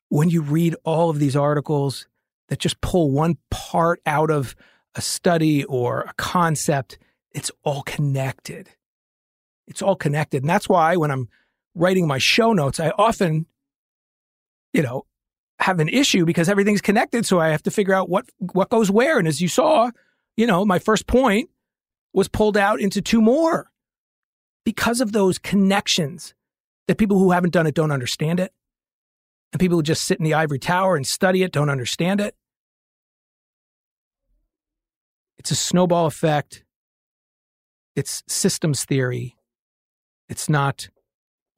[0.08, 2.06] when you read all of these articles
[2.48, 4.54] that just pull one part out of
[4.94, 6.98] a study or a concept,
[7.32, 8.70] it's all connected.
[9.66, 10.42] It's all connected.
[10.42, 11.28] And that's why when I'm
[11.74, 13.46] writing my show notes, I often,
[14.72, 15.06] you know,
[15.58, 17.26] have an issue because everything's connected.
[17.26, 19.18] So I have to figure out what, what goes where.
[19.18, 19.90] And as you saw,
[20.36, 21.50] you know, my first point
[22.12, 23.70] was pulled out into two more
[24.64, 26.34] because of those connections
[26.86, 28.52] that people who haven't done it don't understand it.
[29.54, 32.34] And people who just sit in the ivory tower and study it don't understand it.
[35.38, 36.64] It's a snowball effect.
[37.94, 39.36] It's systems theory.
[40.28, 40.88] It's not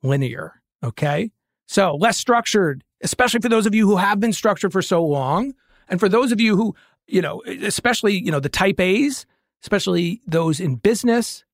[0.02, 0.60] linear.
[0.84, 1.30] Okay.
[1.68, 5.54] So less structured, especially for those of you who have been structured for so long.
[5.88, 6.74] And for those of you who,
[7.06, 9.24] you know, especially, you know, the type A's,
[9.62, 11.46] especially those in business.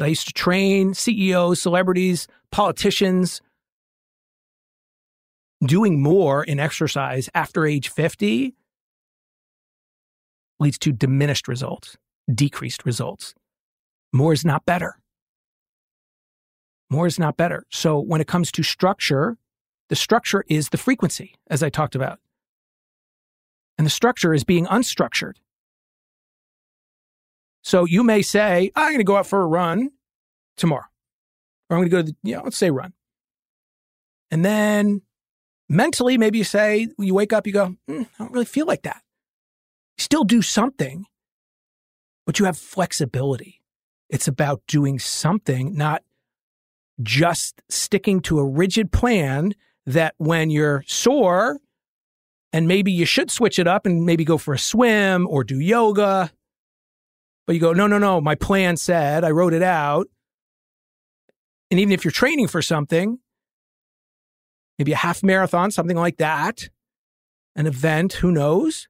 [0.00, 3.42] I used to train CEOs, celebrities, politicians.
[5.64, 8.54] Doing more in exercise after age 50
[10.60, 11.96] leads to diminished results,
[12.32, 13.34] decreased results.
[14.12, 14.98] More is not better.
[16.90, 17.64] More is not better.
[17.70, 19.36] So when it comes to structure,
[19.88, 22.18] the structure is the frequency, as I talked about.
[23.76, 25.34] And the structure is being unstructured.
[27.62, 29.90] So you may say, I'm going to go out for a run
[30.56, 30.86] tomorrow.
[31.68, 32.92] Or I'm going to go to the, you know, let's say run.
[34.30, 35.02] And then
[35.68, 38.82] mentally, maybe you say, you wake up, you go, mm, I don't really feel like
[38.82, 39.02] that.
[39.96, 41.06] You still do something,
[42.26, 43.60] but you have flexibility.
[44.08, 46.02] It's about doing something, not
[47.02, 49.54] just sticking to a rigid plan
[49.86, 51.58] that when you're sore
[52.52, 55.58] and maybe you should switch it up and maybe go for a swim or do
[55.60, 56.30] yoga.
[57.46, 60.08] But you go, no, no, no, my plan said, I wrote it out.
[61.70, 63.18] And even if you're training for something,
[64.78, 66.68] maybe a half marathon, something like that,
[67.56, 68.88] an event, who knows?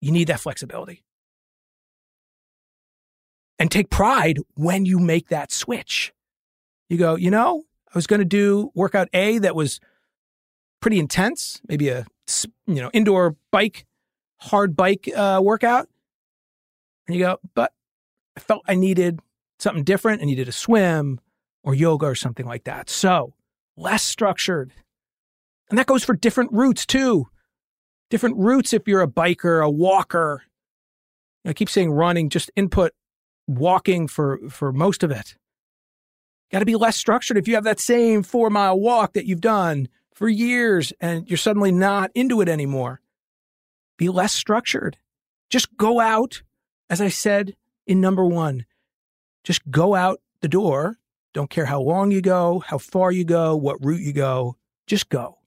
[0.00, 1.04] You need that flexibility.
[3.58, 6.12] And take pride when you make that switch.
[6.88, 9.80] You go, you know, I was going to do workout A that was
[10.80, 12.04] pretty intense, maybe a
[12.66, 13.86] you know indoor bike,
[14.40, 15.88] hard bike uh, workout,
[17.06, 17.72] and you go, but
[18.36, 19.20] I felt I needed
[19.58, 20.22] something different.
[20.22, 21.20] I needed a swim
[21.62, 22.90] or yoga or something like that.
[22.90, 23.34] So
[23.76, 24.72] less structured,
[25.72, 27.28] and that goes for different routes too.
[28.10, 30.42] Different routes if you're a biker, a walker.
[31.46, 32.92] I keep saying running, just input
[33.46, 35.34] walking for for most of it.
[36.50, 37.38] Got to be less structured.
[37.38, 41.38] If you have that same four mile walk that you've done for years and you're
[41.38, 43.00] suddenly not into it anymore,
[43.96, 44.98] be less structured.
[45.48, 46.42] Just go out,
[46.90, 47.56] as I said
[47.86, 48.66] in number one,
[49.42, 50.98] just go out the door.
[51.32, 54.56] Don't care how long you go, how far you go, what route you go.
[54.86, 55.38] Just go.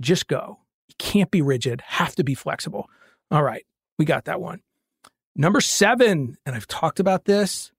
[0.00, 0.58] Just go.
[0.88, 2.88] You can't be rigid, have to be flexible.
[3.30, 3.64] All right,
[3.98, 4.60] we got that one.
[5.36, 7.72] Number seven, and I've talked about this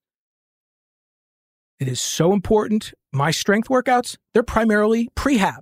[1.80, 2.94] it is so important.
[3.14, 5.62] My strength workouts, they're primarily prehab.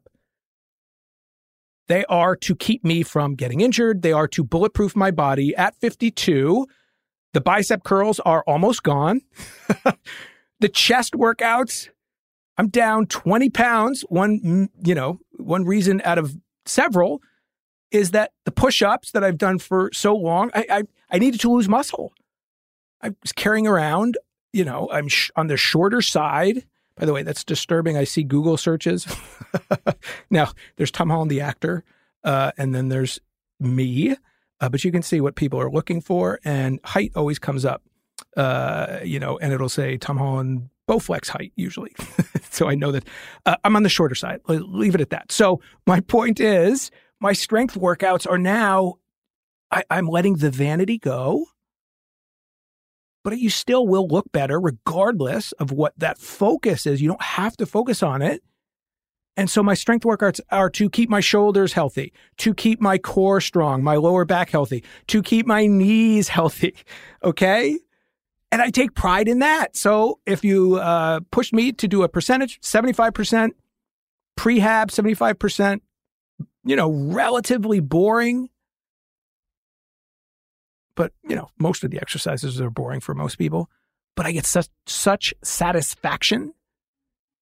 [1.87, 4.01] They are to keep me from getting injured.
[4.01, 6.67] They are to bulletproof my body at 52.
[7.33, 9.21] The bicep curls are almost gone.
[10.59, 11.89] the chest workouts,
[12.57, 14.01] I'm down 20 pounds.
[14.09, 16.35] One, you know, one reason out of
[16.67, 17.21] several
[17.91, 21.51] is that the push-ups that I've done for so long, I, I, I needed to
[21.51, 22.13] lose muscle.
[23.01, 24.17] I was carrying around
[24.53, 26.65] you know, I'm sh- on the shorter side.
[26.95, 27.95] By the way, that's disturbing.
[27.95, 29.05] I see Google searches.
[30.31, 31.83] now, there's Tom Holland, the actor,
[32.23, 33.19] uh, and then there's
[33.59, 34.15] me.
[34.59, 37.83] Uh, but you can see what people are looking for, and height always comes up.
[38.35, 41.93] Uh, you know, and it'll say Tom Holland Bowflex height usually.
[42.49, 43.05] so I know that
[43.45, 44.39] uh, I'm on the shorter side.
[44.47, 45.31] Leave it at that.
[45.31, 48.95] So my point is, my strength workouts are now.
[49.69, 51.47] I, I'm letting the vanity go
[53.27, 57.01] but you still will look better regardless of what that focus is.
[57.01, 58.41] You don't have to focus on it.
[59.35, 63.41] And so my strength workouts are to keep my shoulders healthy, to keep my core
[63.41, 66.73] strong, my lower back healthy, to keep my knees healthy.
[67.21, 67.77] Okay.
[68.57, 69.77] And I take pride in that.
[69.77, 73.51] So if you uh, push me to do a percentage, 75%
[74.35, 75.81] prehab, 75%,
[76.65, 78.49] you know, relatively boring
[80.95, 83.69] but you know, most of the exercises are boring for most people.
[84.15, 86.55] But I get such such satisfaction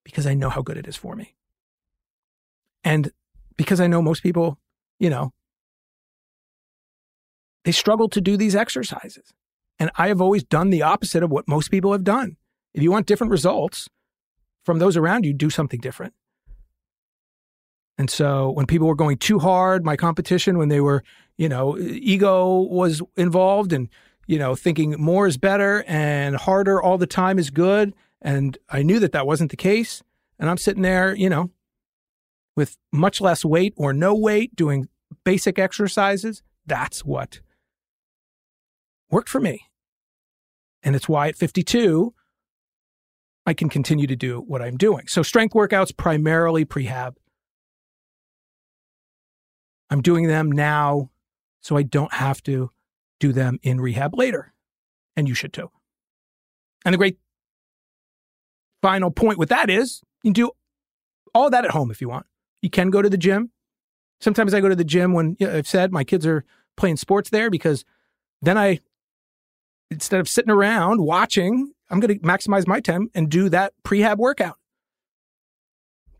[0.03, 1.35] because I know how good it is for me.
[2.83, 3.13] And
[3.55, 4.59] because I know most people,
[4.99, 5.31] you know,
[7.63, 9.33] they struggle to do these exercises.
[9.79, 12.37] And I have always done the opposite of what most people have done.
[12.73, 13.89] If you want different results
[14.63, 16.13] from those around you, do something different.
[17.97, 21.03] And so when people were going too hard, my competition, when they were,
[21.37, 23.87] you know, ego was involved and,
[24.27, 27.93] you know, thinking more is better and harder all the time is good.
[28.21, 30.03] And I knew that that wasn't the case.
[30.39, 31.51] And I'm sitting there, you know,
[32.55, 34.89] with much less weight or no weight, doing
[35.23, 36.41] basic exercises.
[36.65, 37.39] That's what
[39.09, 39.69] worked for me.
[40.83, 42.13] And it's why at 52,
[43.45, 45.07] I can continue to do what I'm doing.
[45.07, 47.15] So, strength workouts primarily prehab.
[49.89, 51.11] I'm doing them now
[51.61, 52.71] so I don't have to
[53.19, 54.53] do them in rehab later.
[55.15, 55.69] And you should too.
[56.83, 57.17] And the great
[58.81, 60.51] final point with that is you can do
[61.33, 62.25] all that at home if you want.
[62.61, 63.51] You can go to the gym.
[64.21, 66.45] Sometimes I go to the gym when you know, I've said my kids are
[66.77, 67.83] playing sports there because
[68.41, 68.79] then I,
[69.91, 74.17] instead of sitting around watching, I'm going to maximize my time and do that prehab
[74.17, 74.57] workout.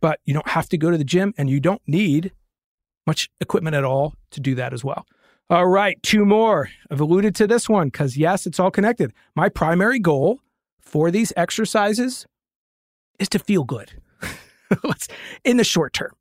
[0.01, 2.31] But you don't have to go to the gym and you don't need
[3.07, 5.05] much equipment at all to do that as well.
[5.49, 6.69] All right, two more.
[6.89, 9.13] I've alluded to this one because, yes, it's all connected.
[9.35, 10.39] My primary goal
[10.79, 12.25] for these exercises
[13.19, 13.91] is to feel good
[15.43, 16.13] in the short term.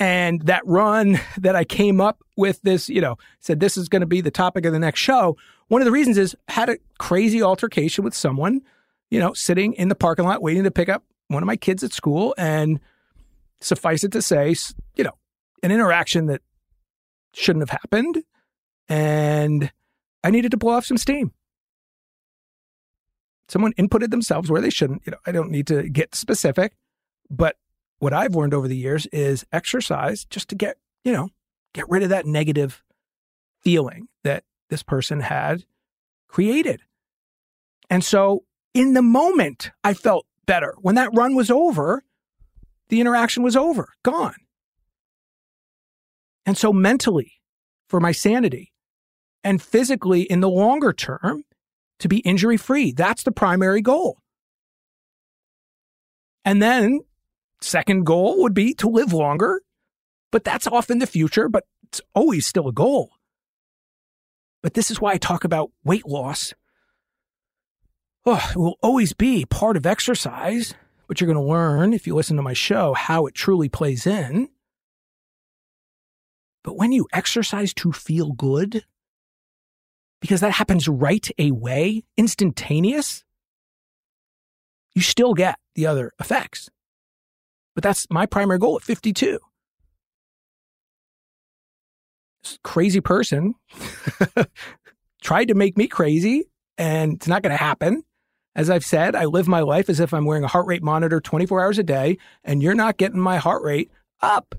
[0.00, 4.00] And that run that I came up with this, you know, said this is going
[4.00, 5.36] to be the topic of the next show.
[5.68, 8.62] One of the reasons is had a crazy altercation with someone,
[9.10, 11.84] you know, sitting in the parking lot waiting to pick up one of my kids
[11.84, 12.34] at school.
[12.36, 12.80] And
[13.60, 14.54] suffice it to say,
[14.96, 15.16] you know,
[15.62, 16.42] an interaction that
[17.34, 18.22] shouldn't have happened.
[18.88, 19.70] And
[20.24, 21.32] I needed to blow off some steam.
[23.48, 25.02] Someone inputted themselves where they shouldn't.
[25.06, 26.74] You know, I don't need to get specific,
[27.30, 27.56] but
[27.98, 31.30] what I've learned over the years is exercise just to get, you know,
[31.72, 32.82] get rid of that negative
[33.62, 35.64] feeling that this person had
[36.28, 36.82] created.
[37.90, 38.44] And so
[38.74, 40.74] in the moment, I felt better.
[40.80, 42.04] When that run was over,
[42.88, 44.34] the interaction was over, gone.
[46.46, 47.32] And so mentally,
[47.88, 48.72] for my sanity,
[49.44, 51.44] and physically in the longer term,
[51.98, 52.92] to be injury free.
[52.92, 54.18] That's the primary goal.
[56.44, 57.00] And then,
[57.60, 59.62] second goal would be to live longer,
[60.30, 63.10] but that's off in the future, but it's always still a goal.
[64.68, 66.52] But this is why I talk about weight loss.
[68.26, 70.74] Oh, it will always be part of exercise,
[71.06, 74.06] but you're going to learn if you listen to my show how it truly plays
[74.06, 74.50] in.
[76.62, 78.84] But when you exercise to feel good,
[80.20, 83.24] because that happens right away, instantaneous,
[84.94, 86.68] you still get the other effects.
[87.74, 89.38] But that's my primary goal at 52.
[92.62, 93.54] Crazy person
[95.22, 96.44] tried to make me crazy,
[96.76, 98.02] and it's not going to happen.
[98.54, 101.20] As I've said, I live my life as if I'm wearing a heart rate monitor
[101.20, 103.90] 24 hours a day, and you're not getting my heart rate
[104.20, 104.54] up.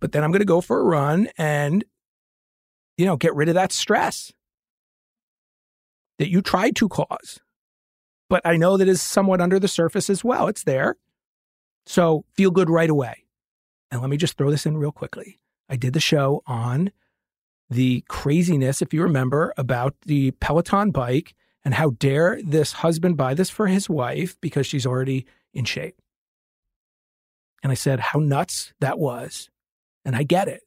[0.00, 1.84] But then I'm going to go for a run and
[2.98, 4.32] you know, get rid of that stress
[6.18, 7.38] that you tried to cause.
[8.28, 10.48] But I know that is somewhat under the surface as well.
[10.48, 10.96] It's there.
[11.86, 13.24] So feel good right away.
[13.90, 15.38] And let me just throw this in real quickly.
[15.68, 16.92] I did the show on
[17.70, 23.34] the craziness, if you remember, about the Peloton bike and how dare this husband buy
[23.34, 26.00] this for his wife because she's already in shape.
[27.62, 29.50] And I said how nuts that was.
[30.04, 30.62] And I get it.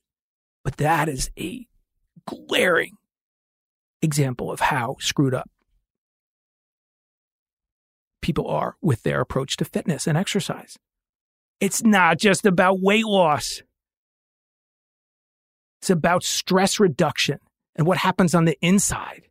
[0.63, 1.65] But that is a
[2.27, 2.97] glaring
[4.01, 5.49] example of how screwed up
[8.21, 10.77] people are with their approach to fitness and exercise.
[11.59, 13.63] It's not just about weight loss.
[15.81, 17.39] It's about stress reduction
[17.75, 19.23] and what happens on the inside.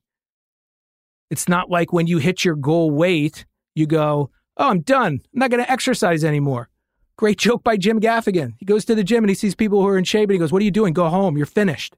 [1.30, 5.20] It's not like when you hit your goal weight, you go, Oh, I'm done.
[5.32, 6.68] I'm not going to exercise anymore.
[7.16, 8.54] Great joke by Jim Gaffigan.
[8.58, 10.38] He goes to the gym and he sees people who are in shape and he
[10.38, 10.92] goes, What are you doing?
[10.92, 11.36] Go home.
[11.36, 11.94] You're finished.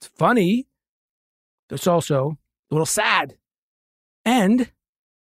[0.00, 0.66] It's funny.
[1.70, 2.38] It's also
[2.70, 3.36] a little sad.
[4.24, 4.70] And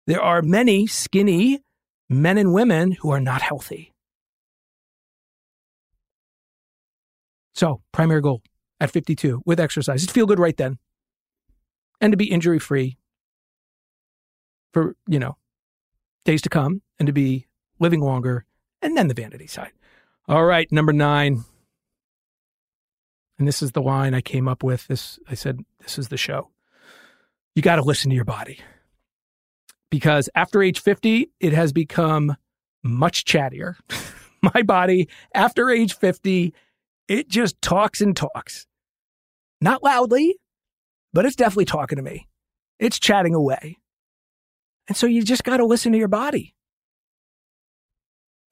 [0.07, 1.61] there are many skinny
[2.09, 3.93] men and women who are not healthy.
[7.59, 8.41] So, primary goal
[8.79, 10.79] at 52 with exercise is feel good right then
[12.01, 12.99] and to be injury free
[14.73, 15.37] for, you know,
[16.25, 17.49] days to come and to be
[17.81, 18.45] living longer
[18.81, 19.73] and then the vanity side.
[20.29, 21.43] All right, number nine
[23.41, 24.87] and this is the line I came up with.
[24.87, 26.51] This I said, this is the show.
[27.57, 28.61] You got to listen to your body.
[29.91, 32.37] Because after age 50, it has become
[32.85, 33.75] much chattier.
[34.55, 36.55] My body, after age 50,
[37.09, 38.67] it just talks and talks.
[39.61, 40.37] Not loudly,
[41.13, 42.29] but it's definitely talking to me.
[42.79, 43.79] It's chatting away.
[44.87, 46.55] And so you just got to listen to your body.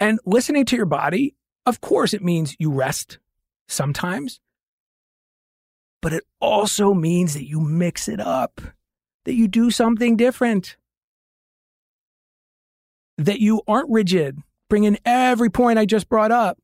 [0.00, 1.34] And listening to your body,
[1.64, 3.18] of course, it means you rest
[3.68, 4.40] sometimes,
[6.02, 8.60] but it also means that you mix it up,
[9.24, 10.76] that you do something different,
[13.18, 14.38] that you aren't rigid,
[14.68, 16.58] bring in every point I just brought up,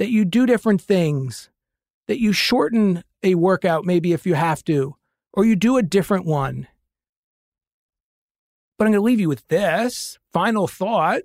[0.00, 1.50] that you do different things,
[2.08, 4.96] that you shorten a workout maybe if you have to,
[5.34, 6.66] or you do a different one.
[8.78, 11.20] But I'm going to leave you with this final thought.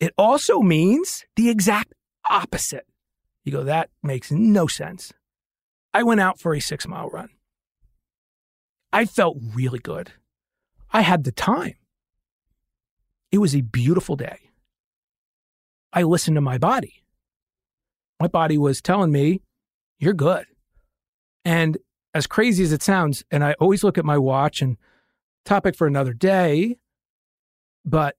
[0.00, 1.92] It also means the exact
[2.30, 2.86] opposite.
[3.44, 5.12] You go, that makes no sense.
[5.92, 7.28] I went out for a six mile run.
[8.94, 10.12] I felt really good.
[10.90, 11.74] I had the time.
[13.30, 14.38] It was a beautiful day.
[15.92, 17.02] I listened to my body.
[18.20, 19.42] My body was telling me,
[19.98, 20.46] you're good.
[21.44, 21.78] And
[22.14, 24.76] as crazy as it sounds, and I always look at my watch and
[25.44, 26.76] topic for another day,
[27.84, 28.16] but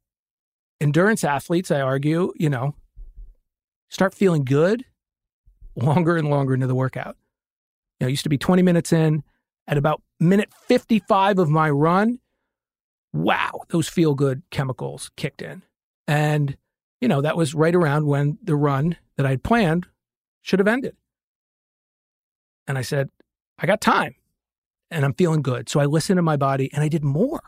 [0.82, 2.76] endurance athletes, I argue, you know,
[3.90, 4.86] start feeling good
[5.76, 7.16] longer and longer into the workout.
[8.00, 9.24] You know, it used to be 20 minutes in.
[9.68, 12.20] At about minute 55 of my run,
[13.14, 15.62] wow, those feel good chemicals kicked in.
[16.08, 16.58] And,
[17.02, 19.86] you know, that was right around when the run that I'd planned
[20.42, 20.96] should have ended.
[22.70, 23.10] And I said,
[23.58, 24.16] I got time
[24.90, 25.68] and I'm feeling good.
[25.68, 27.42] So I listened to my body and I did more.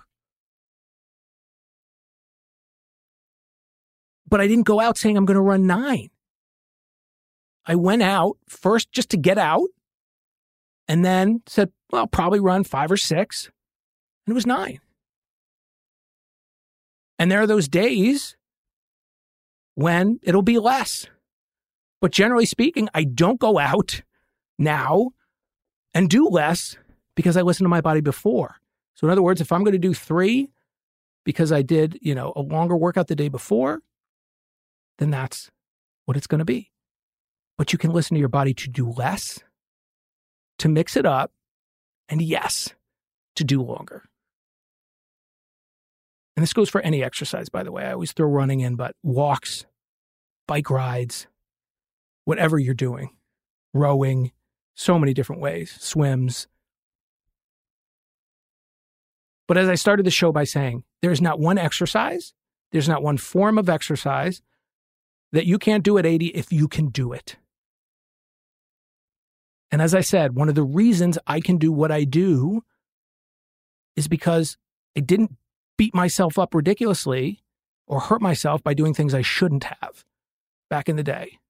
[4.28, 6.10] But I didn't go out saying I'm going to run nine.
[7.66, 9.70] I went out first just to get out
[10.90, 13.46] and then said, well, I'll probably run five or six.
[14.28, 14.82] And it was nine.
[17.18, 18.36] And there are those days
[19.76, 21.08] when it'll be less.
[22.02, 24.02] But generally speaking, I don't go out
[24.58, 25.12] now
[25.94, 26.76] and do less
[27.16, 28.56] because I listened to my body before.
[28.96, 30.50] So, in other words, if I'm going to do three
[31.24, 33.82] because I did, you know, a longer workout the day before,
[34.98, 35.52] then that's
[36.06, 36.72] what it's going to be.
[37.58, 39.40] But you can listen to your body to do less,
[40.58, 41.32] to mix it up,
[42.10, 42.74] and yes,
[43.36, 44.04] to do longer.
[46.36, 47.86] And this goes for any exercise, by the way.
[47.86, 49.66] I always throw running in, but walks,
[50.48, 51.28] bike rides,
[52.32, 53.10] whatever you're doing,
[53.74, 54.32] rowing,
[54.74, 56.48] so many different ways, swims.
[59.50, 62.34] But as I started the show by saying, there's not one exercise,
[62.72, 64.42] there's not one form of exercise
[65.34, 67.36] that you can't do at 80 if you can do it.
[69.70, 72.64] And as I said, one of the reasons I can do what I do
[73.98, 74.56] is because
[74.96, 75.36] I didn't
[75.78, 77.44] beat myself up ridiculously
[77.88, 80.06] or hurt myself by doing things I shouldn't have
[80.70, 81.41] back in the day.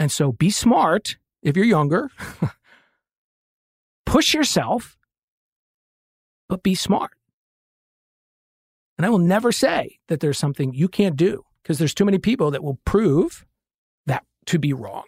[0.00, 2.10] And so be smart if you're younger.
[4.06, 4.96] Push yourself,
[6.48, 7.10] but be smart.
[8.96, 12.18] And I will never say that there's something you can't do because there's too many
[12.18, 13.44] people that will prove
[14.06, 15.04] that to be wrong.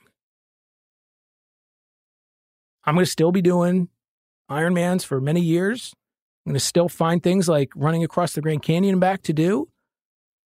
[2.84, 3.88] I'm going to still be doing
[4.50, 5.94] Ironmans for many years.
[6.44, 9.68] I'm going to still find things like running across the Grand Canyon back to do,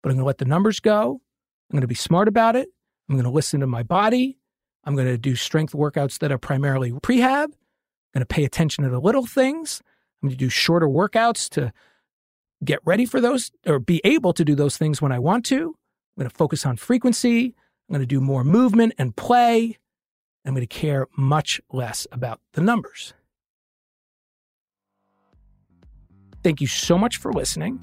[0.03, 1.21] but I'm going to let the numbers go.
[1.69, 2.69] I'm going to be smart about it.
[3.09, 4.39] I'm going to listen to my body.
[4.85, 7.45] I'm going to do strength workouts that are primarily prehab.
[7.45, 9.83] I'm going to pay attention to the little things.
[10.23, 11.73] I'm going to do shorter workouts to
[12.65, 15.57] get ready for those or be able to do those things when I want to.
[15.57, 17.55] I'm going to focus on frequency.
[17.89, 19.77] I'm going to do more movement and play.
[20.45, 23.13] I'm going to care much less about the numbers.
[26.43, 27.83] Thank you so much for listening.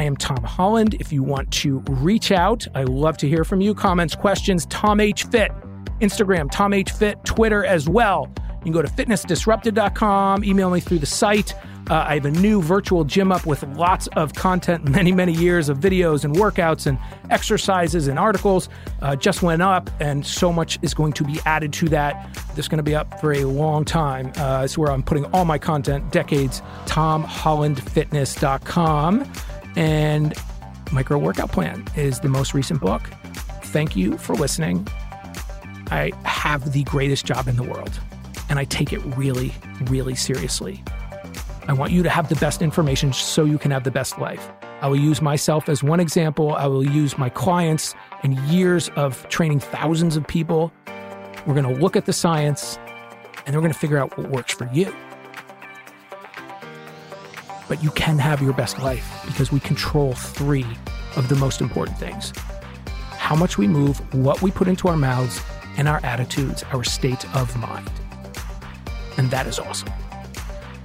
[0.00, 0.94] I am Tom Holland.
[0.94, 3.74] If you want to reach out, I love to hear from you.
[3.74, 5.24] Comments, questions, Tom H.
[5.24, 5.52] Fit,
[6.00, 6.90] Instagram, Tom H.
[6.90, 8.32] Fit, Twitter as well.
[8.48, 11.52] You can go to fitnessdisrupted.com, email me through the site.
[11.90, 15.68] Uh, I have a new virtual gym up with lots of content, many, many years
[15.68, 16.98] of videos and workouts and
[17.28, 18.70] exercises and articles.
[19.02, 22.32] Uh, just went up, and so much is going to be added to that.
[22.54, 24.32] This is going to be up for a long time.
[24.36, 29.30] Uh, it's where I'm putting all my content, decades, tomhollandfitness.com.
[29.76, 30.34] And
[30.92, 33.02] Micro Workout Plan is the most recent book.
[33.64, 34.86] Thank you for listening.
[35.90, 37.98] I have the greatest job in the world,
[38.48, 39.52] and I take it really,
[39.86, 40.82] really seriously.
[41.68, 44.50] I want you to have the best information so you can have the best life.
[44.80, 46.54] I will use myself as one example.
[46.54, 50.72] I will use my clients and years of training thousands of people.
[51.46, 52.78] We're going to look at the science
[53.46, 54.94] and we're going to figure out what works for you
[57.70, 60.66] but you can have your best life because we control three
[61.14, 62.32] of the most important things
[63.12, 65.40] how much we move, what we put into our mouths,
[65.76, 67.88] and our attitudes, our state of mind.
[69.18, 69.90] And that is awesome.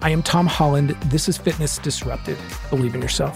[0.03, 0.89] I am Tom Holland.
[1.05, 2.37] This is Fitness Disrupted.
[2.69, 3.35] Believe in yourself.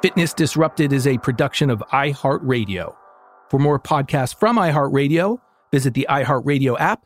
[0.00, 2.94] Fitness Disrupted is a production of iHeartRadio.
[3.50, 5.38] For more podcasts from iHeartRadio,
[5.70, 7.05] visit the iHeartRadio app,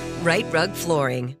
[0.21, 1.40] RiteRug Flooring.